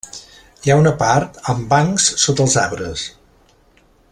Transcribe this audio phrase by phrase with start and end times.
[0.67, 3.05] Hi ha una part amb bancs sota els arbres.